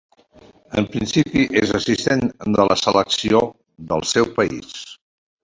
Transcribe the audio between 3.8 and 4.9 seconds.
del seu país.